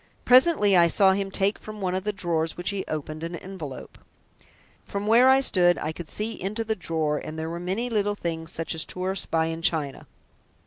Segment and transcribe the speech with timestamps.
[0.25, 3.99] Presently I saw him take from one of the drawers, which he opened, an envelope.
[4.83, 8.15] From where I stood I could see into the drawer, and there were many little
[8.15, 10.07] things such as tourists buy in China.